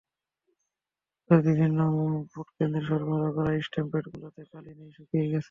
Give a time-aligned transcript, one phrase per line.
[1.29, 1.79] তবে বিভিন্ন
[2.33, 5.39] ভোটকেন্দ্রে সরবরাহ করা স্ট্যাম্প প্যাডগুলোতে কালি নেই, শুকিয়ে গেছে।